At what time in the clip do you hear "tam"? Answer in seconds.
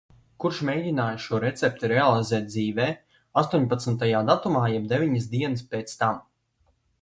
6.03-6.19